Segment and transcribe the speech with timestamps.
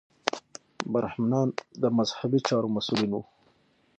[0.93, 1.47] برهمنان
[1.81, 3.23] د مذهبي چارو مسوولین وو.